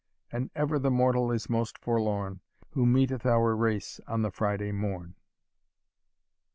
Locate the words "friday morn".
4.31-5.13